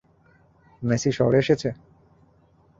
[0.81, 1.69] ম্যেসি শহরে এসেছে?